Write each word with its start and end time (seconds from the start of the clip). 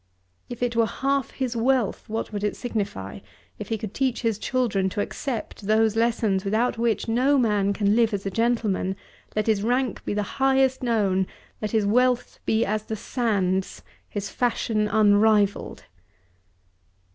If 0.49 0.63
it 0.63 0.75
were 0.75 0.87
half 0.87 1.29
his 1.29 1.55
wealth, 1.55 2.09
what 2.09 2.33
would 2.33 2.43
it 2.43 2.55
signify 2.55 3.19
if 3.59 3.69
he 3.69 3.77
could 3.77 3.93
teach 3.93 4.23
his 4.23 4.39
children 4.39 4.89
to 4.89 4.99
accept 4.99 5.67
those 5.67 5.95
lessons 5.95 6.43
without 6.43 6.79
which 6.79 7.07
no 7.07 7.37
man 7.37 7.71
can 7.71 7.95
live 7.95 8.11
as 8.11 8.25
a 8.25 8.31
gentleman, 8.31 8.95
let 9.35 9.45
his 9.45 9.61
rank 9.61 10.03
be 10.03 10.15
the 10.15 10.23
highest 10.41 10.81
known, 10.81 11.27
let 11.61 11.69
his 11.69 11.85
wealth 11.85 12.39
be 12.47 12.65
as 12.65 12.85
the 12.85 12.95
sands, 12.95 13.83
his 14.09 14.27
fashion 14.31 14.87
unrivalled? 14.87 15.83